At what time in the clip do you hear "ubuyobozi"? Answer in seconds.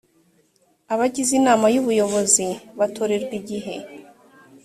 1.81-2.45